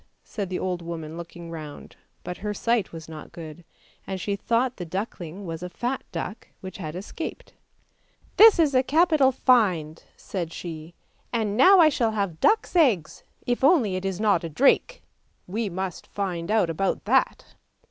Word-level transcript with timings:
said 0.23 0.49
the 0.49 0.57
old 0.57 0.81
woman 0.81 1.15
looking 1.15 1.51
round, 1.51 1.95
but 2.23 2.37
her 2.37 2.55
sight 2.55 2.91
was 2.91 3.07
not 3.07 3.31
good, 3.31 3.63
and 4.07 4.19
she 4.19 4.35
thought 4.35 4.77
the 4.77 4.83
duckling 4.83 5.45
was 5.45 5.61
a 5.61 5.69
fat 5.69 6.01
duck 6.11 6.47
which 6.59 6.77
had 6.79 6.95
escaped.:' 6.95 7.53
This 8.37 8.57
is 8.57 8.73
a 8.73 8.81
capital 8.81 9.31
find," 9.31 10.01
said 10.17 10.51
she;' 10.51 10.95
now 11.35 11.77
I 11.79 11.89
shall 11.89 12.13
have 12.13 12.39
duck's 12.39 12.75
eggs 12.75 13.23
if 13.45 13.63
only 13.63 13.95
it 13.95 14.03
is 14.03 14.19
not 14.19 14.43
a 14.43 14.49
drake! 14.49 15.03
we 15.45 15.69
must 15.69 16.07
find 16.07 16.49
out 16.49 16.71
about 16.71 17.05
that! 17.05 17.53